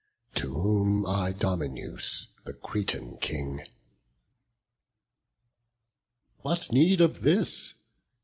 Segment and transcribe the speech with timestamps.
[0.33, 3.61] To whom Idomeneus, the Cretan King:
[6.39, 7.75] "What need of this?